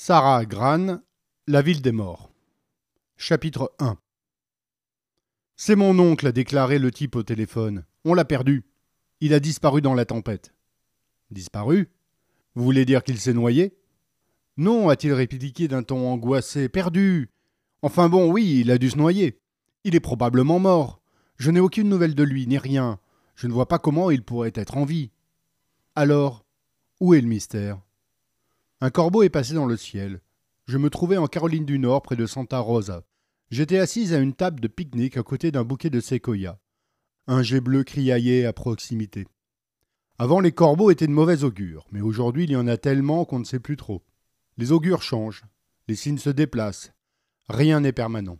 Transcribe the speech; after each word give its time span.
Sarah 0.00 0.44
Gran, 0.44 1.00
La 1.48 1.60
ville 1.60 1.82
des 1.82 1.90
morts. 1.90 2.30
Chapitre 3.16 3.74
1 3.80 3.98
C'est 5.56 5.74
mon 5.74 5.98
oncle, 5.98 6.28
a 6.28 6.30
déclaré 6.30 6.78
le 6.78 6.92
type 6.92 7.16
au 7.16 7.24
téléphone. 7.24 7.84
On 8.04 8.14
l'a 8.14 8.24
perdu. 8.24 8.64
Il 9.20 9.34
a 9.34 9.40
disparu 9.40 9.82
dans 9.82 9.94
la 9.94 10.04
tempête. 10.04 10.54
Disparu? 11.32 11.90
Vous 12.54 12.62
voulez 12.62 12.84
dire 12.84 13.02
qu'il 13.02 13.18
s'est 13.18 13.32
noyé? 13.32 13.76
Non, 14.56 14.88
a-t-il 14.88 15.12
répliqué 15.12 15.66
d'un 15.66 15.82
ton 15.82 16.06
angoissé. 16.06 16.68
Perdu 16.68 17.32
Enfin 17.82 18.08
bon, 18.08 18.30
oui, 18.30 18.60
il 18.60 18.70
a 18.70 18.78
dû 18.78 18.90
se 18.90 18.96
noyer. 18.96 19.40
Il 19.82 19.96
est 19.96 20.00
probablement 20.00 20.60
mort. 20.60 21.02
Je 21.38 21.50
n'ai 21.50 21.58
aucune 21.58 21.88
nouvelle 21.88 22.14
de 22.14 22.22
lui, 22.22 22.46
ni 22.46 22.56
rien. 22.56 23.00
Je 23.34 23.48
ne 23.48 23.52
vois 23.52 23.66
pas 23.66 23.80
comment 23.80 24.12
il 24.12 24.22
pourrait 24.22 24.52
être 24.54 24.76
en 24.76 24.84
vie. 24.84 25.10
Alors, 25.96 26.46
où 27.00 27.14
est 27.14 27.20
le 27.20 27.26
mystère? 27.26 27.80
Un 28.80 28.90
corbeau 28.90 29.22
est 29.22 29.28
passé 29.28 29.54
dans 29.54 29.66
le 29.66 29.76
ciel. 29.76 30.20
Je 30.66 30.78
me 30.78 30.90
trouvais 30.90 31.16
en 31.16 31.26
Caroline 31.26 31.64
du 31.64 31.78
Nord, 31.78 32.02
près 32.02 32.14
de 32.14 32.26
Santa 32.26 32.60
Rosa. 32.60 33.02
J'étais 33.50 33.78
assise 33.78 34.12
à 34.12 34.18
une 34.18 34.34
table 34.34 34.60
de 34.60 34.68
pique-nique 34.68 35.16
à 35.16 35.22
côté 35.22 35.50
d'un 35.50 35.64
bouquet 35.64 35.90
de 35.90 36.00
séquoias. 36.00 36.58
Un 37.26 37.42
jet 37.42 37.60
bleu 37.60 37.82
criaillait 37.82 38.44
à 38.44 38.52
proximité. 38.52 39.26
Avant, 40.18 40.40
les 40.40 40.52
corbeaux 40.52 40.90
étaient 40.90 41.06
de 41.06 41.12
mauvais 41.12 41.42
augure, 41.44 41.86
mais 41.90 42.00
aujourd'hui 42.00 42.44
il 42.44 42.50
y 42.50 42.56
en 42.56 42.68
a 42.68 42.76
tellement 42.76 43.24
qu'on 43.24 43.40
ne 43.40 43.44
sait 43.44 43.60
plus 43.60 43.76
trop. 43.76 44.04
Les 44.56 44.70
augures 44.70 45.02
changent, 45.02 45.44
les 45.88 45.96
signes 45.96 46.18
se 46.18 46.30
déplacent. 46.30 46.92
Rien 47.48 47.80
n'est 47.80 47.92
permanent. 47.92 48.38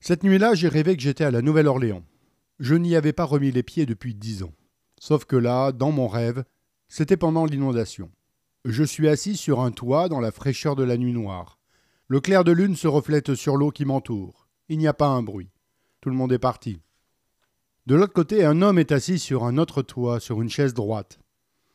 Cette 0.00 0.24
nuit-là, 0.24 0.54
j'ai 0.54 0.68
rêvé 0.68 0.96
que 0.96 1.02
j'étais 1.02 1.24
à 1.24 1.30
la 1.30 1.42
Nouvelle-Orléans. 1.42 2.04
Je 2.58 2.74
n'y 2.74 2.96
avais 2.96 3.12
pas 3.12 3.24
remis 3.24 3.52
les 3.52 3.62
pieds 3.62 3.86
depuis 3.86 4.14
dix 4.14 4.42
ans. 4.42 4.52
Sauf 4.98 5.24
que 5.24 5.36
là, 5.36 5.72
dans 5.72 5.92
mon 5.92 6.08
rêve, 6.08 6.44
c'était 6.88 7.16
pendant 7.16 7.46
l'inondation. 7.46 8.10
Je 8.64 8.84
suis 8.84 9.08
assis 9.08 9.36
sur 9.36 9.60
un 9.60 9.72
toit 9.72 10.08
dans 10.08 10.20
la 10.20 10.30
fraîcheur 10.30 10.76
de 10.76 10.84
la 10.84 10.96
nuit 10.96 11.12
noire. 11.12 11.58
Le 12.06 12.20
clair 12.20 12.44
de 12.44 12.52
lune 12.52 12.76
se 12.76 12.86
reflète 12.86 13.34
sur 13.34 13.56
l'eau 13.56 13.72
qui 13.72 13.84
m'entoure. 13.84 14.46
Il 14.68 14.78
n'y 14.78 14.86
a 14.86 14.94
pas 14.94 15.08
un 15.08 15.20
bruit. 15.20 15.50
Tout 16.00 16.10
le 16.10 16.14
monde 16.14 16.32
est 16.32 16.38
parti. 16.38 16.80
De 17.86 17.96
l'autre 17.96 18.12
côté, 18.12 18.44
un 18.44 18.62
homme 18.62 18.78
est 18.78 18.92
assis 18.92 19.18
sur 19.18 19.42
un 19.42 19.58
autre 19.58 19.82
toit, 19.82 20.20
sur 20.20 20.40
une 20.40 20.48
chaise 20.48 20.74
droite. 20.74 21.18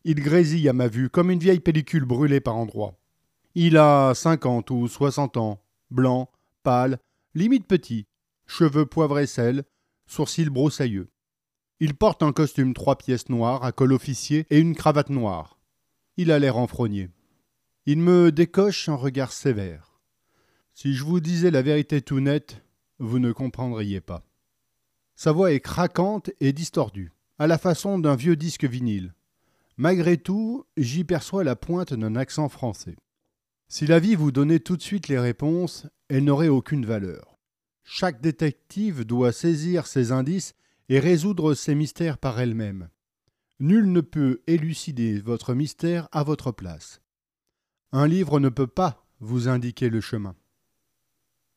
Il 0.05 0.21
grésille 0.21 0.69
à 0.69 0.73
ma 0.73 0.87
vue, 0.87 1.09
comme 1.09 1.29
une 1.29 1.39
vieille 1.39 1.59
pellicule 1.59 2.05
brûlée 2.05 2.39
par 2.39 2.55
endroits. 2.55 2.97
Il 3.53 3.75
a 3.75 4.13
cinquante 4.13 4.71
ou 4.71 4.87
soixante 4.87 5.35
ans, 5.35 5.61
blanc, 5.91 6.31
pâle, 6.63 6.99
limite 7.35 7.67
petit, 7.67 8.07
cheveux 8.45 8.85
poivre 8.85 9.19
et 9.19 9.27
sel, 9.27 9.65
sourcils 10.05 10.49
broussailleux. 10.49 11.09
Il 11.81 11.95
porte 11.95 12.23
un 12.23 12.31
costume 12.31 12.73
trois 12.73 12.97
pièces 12.97 13.27
noires 13.27 13.65
à 13.65 13.73
col 13.73 13.91
officier 13.91 14.45
et 14.49 14.59
une 14.59 14.73
cravate 14.73 15.09
noire. 15.09 15.56
Il 16.19 16.31
a 16.31 16.39
l'air 16.39 16.55
renfrogné. 16.55 17.09
Il 17.85 17.99
me 17.99 18.31
décoche 18.31 18.89
un 18.89 18.95
regard 18.95 19.31
sévère. 19.31 19.99
Si 20.73 20.93
je 20.95 21.03
vous 21.03 21.19
disais 21.19 21.51
la 21.51 21.61
vérité 21.61 22.01
tout 22.01 22.19
nette, 22.19 22.63
vous 22.97 23.19
ne 23.19 23.31
comprendriez 23.31 24.01
pas. 24.01 24.25
Sa 25.15 25.31
voix 25.31 25.51
est 25.51 25.59
craquante 25.59 26.31
et 26.39 26.53
distordue, 26.53 27.13
à 27.37 27.45
la 27.45 27.59
façon 27.59 27.99
d'un 27.99 28.15
vieux 28.15 28.35
disque 28.35 28.65
vinyle. 28.65 29.13
Malgré 29.77 30.17
tout, 30.17 30.65
j'y 30.75 31.03
perçois 31.03 31.43
la 31.43 31.55
pointe 31.55 31.93
d'un 31.93 32.15
accent 32.15 32.49
français. 32.49 32.95
Si 33.67 33.85
la 33.85 33.99
vie 33.99 34.15
vous 34.15 34.31
donnait 34.31 34.59
tout 34.59 34.75
de 34.75 34.81
suite 34.81 35.09
les 35.09 35.19
réponses, 35.19 35.85
elle 36.09 36.23
n'aurait 36.23 36.47
aucune 36.47 36.85
valeur. 36.85 37.37
Chaque 37.83 38.21
détective 38.21 39.05
doit 39.05 39.31
saisir 39.31 39.85
ses 39.85 40.11
indices 40.11 40.55
et 40.89 40.99
résoudre 40.99 41.53
ses 41.53 41.75
mystères 41.75 42.17
par 42.17 42.39
elle-même. 42.39 42.89
Nul 43.59 43.91
ne 43.91 44.01
peut 44.01 44.43
élucider 44.45 45.19
votre 45.19 45.55
mystère 45.55 46.07
à 46.11 46.21
votre 46.21 46.51
place. 46.51 47.01
Un 47.91 48.05
livre 48.05 48.39
ne 48.39 48.49
peut 48.49 48.67
pas 48.67 49.07
vous 49.19 49.47
indiquer 49.47 49.89
le 49.89 49.99
chemin. 49.99 50.35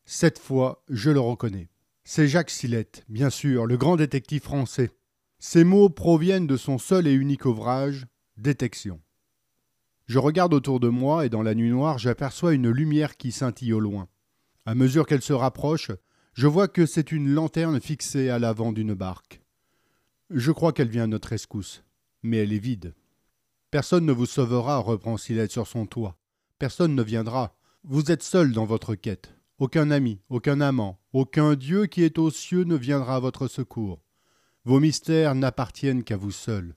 Cette 0.05 0.39
fois, 0.39 0.83
je 0.89 1.11
le 1.11 1.19
reconnais. 1.19 1.69
C'est 2.03 2.27
Jacques 2.27 2.49
Sillette, 2.49 3.05
bien 3.07 3.29
sûr, 3.29 3.67
le 3.67 3.77
grand 3.77 3.97
détective 3.97 4.41
français. 4.41 4.89
Ces 5.37 5.63
mots 5.63 5.89
proviennent 5.89 6.47
de 6.47 6.57
son 6.57 6.79
seul 6.79 7.05
et 7.05 7.13
unique 7.13 7.45
ouvrage, 7.45 8.07
Détection. 8.35 8.99
Je 10.07 10.17
regarde 10.17 10.55
autour 10.55 10.79
de 10.79 10.89
moi 10.89 11.27
et 11.27 11.29
dans 11.29 11.43
la 11.43 11.53
nuit 11.53 11.69
noire, 11.69 11.99
j'aperçois 11.99 12.53
une 12.53 12.71
lumière 12.71 13.15
qui 13.15 13.31
scintille 13.31 13.73
au 13.73 13.79
loin. 13.79 14.07
À 14.65 14.73
mesure 14.73 15.05
qu'elle 15.05 15.21
se 15.21 15.33
rapproche, 15.33 15.91
je 16.33 16.47
vois 16.47 16.67
que 16.67 16.87
c'est 16.87 17.11
une 17.11 17.29
lanterne 17.29 17.79
fixée 17.79 18.29
à 18.29 18.39
l'avant 18.39 18.71
d'une 18.71 18.95
barque. 18.95 19.43
Je 20.31 20.51
crois 20.51 20.73
qu'elle 20.73 20.89
vient 20.89 21.03
à 21.03 21.07
notre 21.07 21.33
escousse 21.33 21.83
mais 22.23 22.37
elle 22.37 22.53
est 22.53 22.59
vide. 22.59 22.93
Personne 23.71 24.05
ne 24.05 24.11
vous 24.11 24.25
sauvera, 24.25 24.77
reprend 24.77 25.17
Silette 25.17 25.51
sur 25.51 25.67
son 25.67 25.85
toit. 25.85 26.17
Personne 26.59 26.95
ne 26.95 27.03
viendra. 27.03 27.55
Vous 27.83 28.11
êtes 28.11 28.23
seul 28.23 28.51
dans 28.51 28.65
votre 28.65 28.95
quête. 28.95 29.33
Aucun 29.59 29.91
ami, 29.91 30.19
aucun 30.29 30.59
amant, 30.59 30.99
aucun 31.13 31.55
Dieu 31.55 31.85
qui 31.85 32.03
est 32.03 32.17
aux 32.17 32.31
cieux 32.31 32.63
ne 32.63 32.75
viendra 32.75 33.15
à 33.15 33.19
votre 33.19 33.47
secours. 33.47 34.01
Vos 34.65 34.79
mystères 34.79 35.35
n'appartiennent 35.35 36.03
qu'à 36.03 36.17
vous 36.17 36.31
seul. 36.31 36.75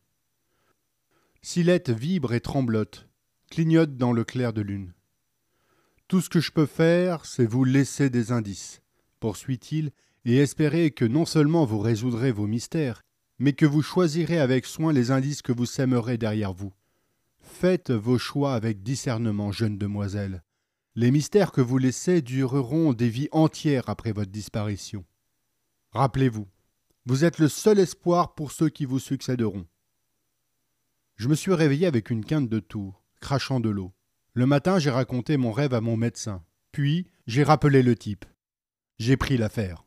Silette 1.43 1.91
vibre 1.91 2.32
et 2.32 2.41
tremblote, 2.41 3.09
clignote 3.50 3.97
dans 3.97 4.12
le 4.12 4.25
clair 4.25 4.53
de 4.53 4.62
lune. 4.62 4.94
Tout 6.09 6.21
ce 6.21 6.31
que 6.31 6.41
je 6.41 6.53
peux 6.53 6.66
faire, 6.66 7.25
c'est 7.25 7.47
vous 7.47 7.65
laisser 7.65 8.09
des 8.09 8.32
indices, 8.32 8.82
poursuit-il, 9.21 9.91
et 10.25 10.37
espérer 10.37 10.91
que 10.91 11.05
non 11.05 11.26
seulement 11.26 11.65
vous 11.65 11.78
résoudrez 11.78 12.32
vos 12.32 12.47
mystères, 12.47 13.03
mais 13.39 13.53
que 13.53 13.67
vous 13.67 13.83
choisirez 13.83 14.39
avec 14.39 14.67
soin 14.67 14.93
les 14.93 15.11
indices 15.11 15.43
que 15.43 15.53
vous 15.53 15.67
sèmerez 15.67 16.19
derrière 16.19 16.53
vous. 16.53 16.72
Faites 17.41 17.91
vos 17.91 18.19
choix 18.19 18.55
avec 18.55 18.83
discernement, 18.83 19.53
jeune 19.53 19.78
demoiselle. 19.78 20.43
Les 20.95 21.11
mystères 21.11 21.53
que 21.53 21.61
vous 21.61 21.78
laissez 21.78 22.23
dureront 22.23 22.93
des 22.93 23.09
vies 23.09 23.28
entières 23.33 23.89
après 23.89 24.12
votre 24.12 24.31
disparition. 24.31 25.05
Rappelez-vous, 25.93 26.49
vous 27.06 27.25
êtes 27.25 27.39
le 27.39 27.49
seul 27.49 27.78
espoir 27.78 28.34
pour 28.34 28.53
ceux 28.53 28.69
qui 28.69 28.84
vous 28.84 28.99
succéderont. 28.99 29.67
Je 31.17 31.28
me 31.28 31.34
suis 31.34 31.53
réveillé 31.53 31.87
avec 31.87 32.11
une 32.11 32.25
quinte 32.25 32.49
de 32.49 32.61
toux, 32.61 32.94
crachant 33.21 33.61
de 33.61 33.71
l'eau. 33.71 33.93
Le 34.33 34.47
matin, 34.47 34.78
j'ai 34.78 34.91
raconté 34.91 35.37
mon 35.37 35.53
rêve 35.53 35.75
à 35.75 35.81
mon 35.81 35.97
médecin. 35.97 36.44
Puis, 36.73 37.06
j'ai 37.27 37.44
rappelé 37.44 37.83
le 37.83 37.94
type. 37.94 38.25
J'ai 38.99 39.17
pris 39.17 39.37
l'affaire. 39.37 39.84